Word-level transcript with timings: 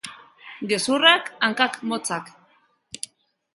Gezurrak 0.71 1.29
hankak 1.49 1.79
motzak. 1.93 2.35